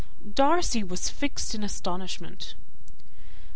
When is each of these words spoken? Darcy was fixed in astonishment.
Darcy 0.33 0.83
was 0.83 1.09
fixed 1.11 1.53
in 1.53 1.61
astonishment. 1.63 2.55